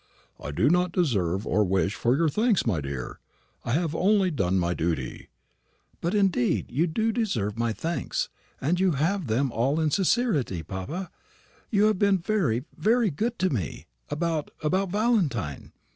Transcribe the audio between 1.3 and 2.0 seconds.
or wish